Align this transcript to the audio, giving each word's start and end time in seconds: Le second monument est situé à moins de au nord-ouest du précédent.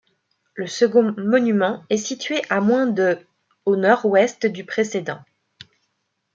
Le 0.55 0.65
second 0.65 1.13
monument 1.19 1.83
est 1.91 1.97
situé 1.97 2.41
à 2.49 2.59
moins 2.59 2.87
de 2.87 3.19
au 3.65 3.75
nord-ouest 3.75 4.47
du 4.47 4.63
précédent. 4.65 5.19